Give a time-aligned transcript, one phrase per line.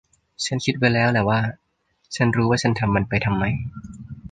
[0.45, 1.39] ฉันคิดไว้แล้วแหละว่า
[2.15, 3.43] ฉันรู้ว่าฉันทำมันไปทำไม